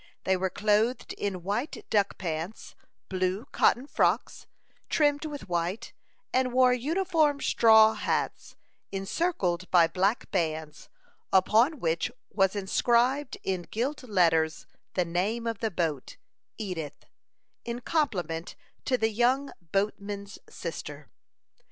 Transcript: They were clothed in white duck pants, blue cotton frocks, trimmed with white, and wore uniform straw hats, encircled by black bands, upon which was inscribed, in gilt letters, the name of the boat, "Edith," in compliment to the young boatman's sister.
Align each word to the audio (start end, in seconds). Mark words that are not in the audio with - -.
They 0.23 0.35
were 0.35 0.49
clothed 0.49 1.13
in 1.13 1.43
white 1.43 1.85
duck 1.91 2.17
pants, 2.17 2.73
blue 3.07 3.45
cotton 3.51 3.85
frocks, 3.85 4.47
trimmed 4.89 5.25
with 5.25 5.47
white, 5.47 5.93
and 6.33 6.51
wore 6.51 6.73
uniform 6.73 7.39
straw 7.39 7.93
hats, 7.93 8.55
encircled 8.91 9.69
by 9.69 9.85
black 9.85 10.31
bands, 10.31 10.89
upon 11.31 11.79
which 11.79 12.11
was 12.31 12.55
inscribed, 12.55 13.37
in 13.43 13.61
gilt 13.69 14.01
letters, 14.01 14.65
the 14.95 15.05
name 15.05 15.45
of 15.45 15.59
the 15.59 15.69
boat, 15.69 16.17
"Edith," 16.57 17.05
in 17.63 17.79
compliment 17.79 18.55
to 18.85 18.97
the 18.97 19.11
young 19.11 19.51
boatman's 19.71 20.39
sister. 20.49 21.11